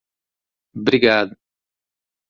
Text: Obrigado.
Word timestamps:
Obrigado. 0.75 1.37